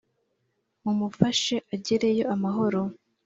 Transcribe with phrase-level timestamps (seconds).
[0.83, 2.81] mu mufashe ajyereyo amahoro